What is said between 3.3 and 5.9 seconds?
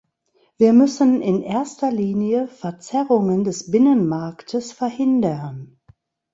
des Binnenmarktes verhindern.